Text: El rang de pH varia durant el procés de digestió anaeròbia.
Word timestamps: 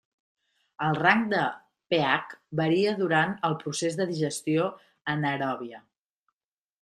El 0.85 0.95
rang 0.99 1.19
de 1.33 1.41
pH 1.93 2.33
varia 2.59 2.93
durant 3.01 3.35
el 3.49 3.57
procés 3.65 3.99
de 3.99 4.07
digestió 4.13 4.71
anaeròbia. 5.17 5.83